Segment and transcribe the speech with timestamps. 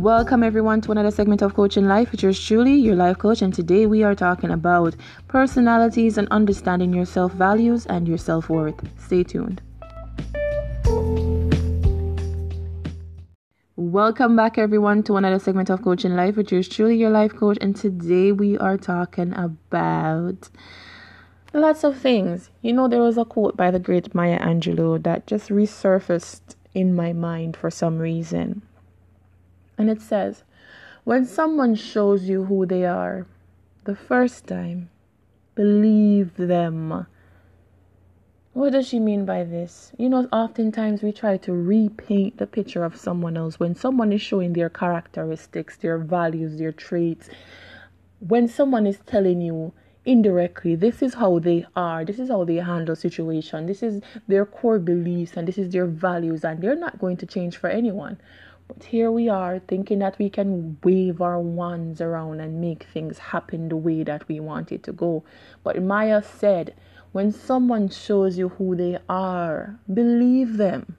[0.00, 3.52] Welcome everyone to another segment of Coaching Life with yours truly, your life coach, and
[3.52, 4.96] today we are talking about
[5.28, 8.80] personalities and understanding your self values and your self worth.
[8.98, 9.60] Stay tuned.
[13.76, 17.58] Welcome back everyone to another segment of Coaching Life with yours truly, your life coach,
[17.60, 20.48] and today we are talking about
[21.52, 22.48] lots of things.
[22.62, 26.94] You know, there was a quote by the great Maya Angelou that just resurfaced in
[26.94, 28.62] my mind for some reason.
[29.80, 30.44] And it says,
[31.04, 33.26] when someone shows you who they are
[33.84, 34.90] the first time,
[35.54, 37.06] believe them.
[38.52, 39.92] What does she mean by this?
[39.96, 44.20] You know, oftentimes we try to repaint the picture of someone else when someone is
[44.20, 47.30] showing their characteristics, their values, their traits.
[48.18, 49.72] When someone is telling you
[50.04, 54.46] indirectly this is how they are this is how they handle situation this is their
[54.46, 58.18] core beliefs and this is their values and they're not going to change for anyone
[58.72, 63.18] but here we are thinking that we can wave our wands around and make things
[63.18, 65.24] happen the way that we want it to go.
[65.64, 66.76] But Maya said,
[67.10, 70.96] when someone shows you who they are, believe them.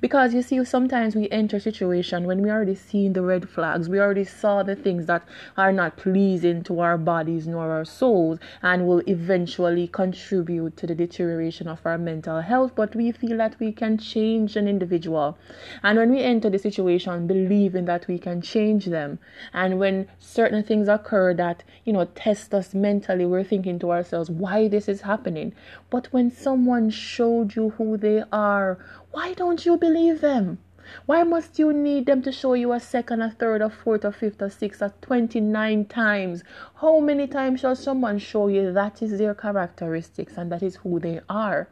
[0.00, 3.88] Because you see, sometimes we enter a situation when we already seen the red flags,
[3.88, 5.22] we already saw the things that
[5.56, 10.94] are not pleasing to our bodies nor our souls and will eventually contribute to the
[10.94, 12.72] deterioration of our mental health.
[12.74, 15.38] But we feel that we can change an individual.
[15.82, 19.18] And when we enter the situation believing that we can change them,
[19.52, 24.30] and when certain things occur that, you know, test us mentally, we're thinking to ourselves,
[24.30, 25.52] why this is happening.
[25.90, 28.78] But when someone showed you who they are,
[29.14, 30.58] why don't you believe them?
[31.06, 34.10] Why must you need them to show you a second, a third, a fourth, a
[34.10, 36.42] fifth, a sixth, a 29 times?
[36.74, 40.98] How many times shall someone show you that is their characteristics and that is who
[40.98, 41.68] they are?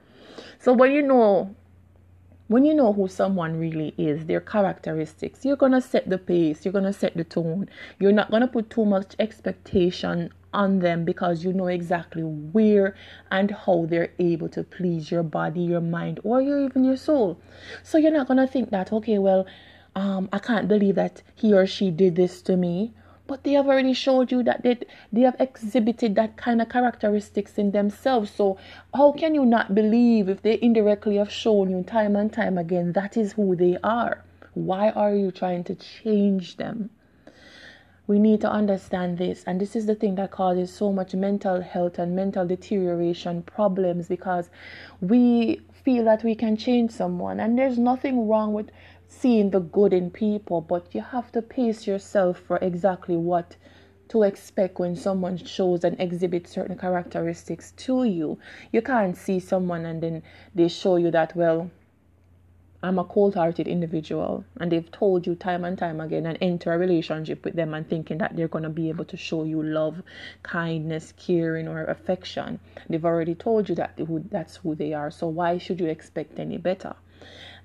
[0.60, 1.56] So when you know
[2.46, 6.64] when you know who someone really is, their characteristics, you're going to set the pace,
[6.64, 7.68] you're going to set the tone.
[7.98, 12.94] You're not going to put too much expectation on them because you know exactly where
[13.30, 17.38] and how they're able to please your body, your mind, or your even your soul.
[17.82, 19.46] So you're not gonna think that, okay, well,
[19.94, 22.92] um, I can't believe that he or she did this to me.
[23.26, 24.78] But they have already showed you that they,
[25.12, 28.30] they have exhibited that kind of characteristics in themselves.
[28.30, 28.58] So
[28.94, 32.92] how can you not believe if they indirectly have shown you time and time again
[32.92, 34.24] that is who they are?
[34.54, 36.90] Why are you trying to change them?
[38.06, 39.44] We need to understand this.
[39.46, 44.08] And this is the thing that causes so much mental health and mental deterioration problems
[44.08, 44.50] because
[45.00, 47.40] we feel that we can change someone.
[47.40, 48.70] And there's nothing wrong with
[49.08, 53.56] seeing the good in people, but you have to pace yourself for exactly what
[54.08, 58.38] to expect when someone shows and exhibits certain characteristics to you.
[58.72, 60.22] You can't see someone and then
[60.54, 61.70] they show you that, well,
[62.84, 66.72] I'm a cold hearted individual and they've told you time and time again and enter
[66.72, 69.62] a relationship with them and thinking that they're going to be able to show you
[69.62, 70.02] love,
[70.42, 72.58] kindness, caring, or affection.
[72.88, 75.12] They've already told you that who, that's who they are.
[75.12, 76.96] So why should you expect any better?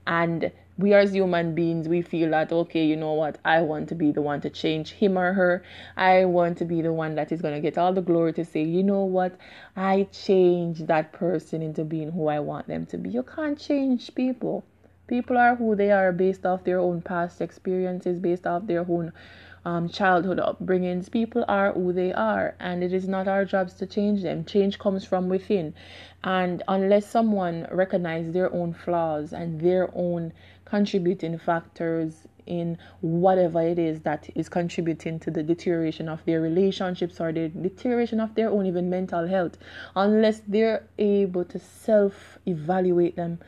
[0.06, 3.40] And we as human beings, we feel that, okay, you know what?
[3.44, 5.64] I want to be the one to change him or her.
[5.98, 8.46] I want to be the one that is going to get all the glory to
[8.46, 9.36] say, you know what?
[9.76, 13.10] I changed that person into being who I want them to be.
[13.10, 14.64] You can't change people
[15.08, 19.14] People are who they are based off their own past experiences, based off their own
[19.64, 21.10] um, childhood upbringings.
[21.10, 24.46] People are who they are, and it is not our jobs to change them.
[24.46, 25.74] Change comes from within,
[26.24, 30.34] and unless someone recognizes their own flaws and their own
[30.66, 37.20] contributing factors in whatever it is that is contributing to the deterioration of their relationships
[37.20, 39.58] or the deterioration of their own even mental health,
[39.96, 43.40] unless they're able to self evaluate them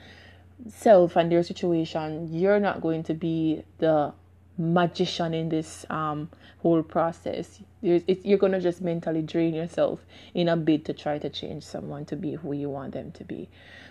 [0.67, 4.13] self and their situation, you're not going to be the
[4.57, 7.61] magician in this um, whole process.
[7.81, 11.63] It, you're going to just mentally drain yourself in a bid to try to change
[11.63, 13.49] someone to be who you want them to be.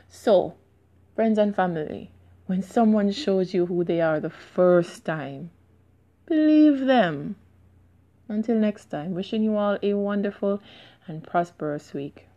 [0.09, 0.55] So,
[1.17, 2.11] friends and family,
[2.47, 5.51] when someone shows you who they are the first time,
[6.27, 7.37] believe them.
[8.29, 10.61] Until next time, wishing you all a wonderful
[11.07, 12.29] and prosperous week.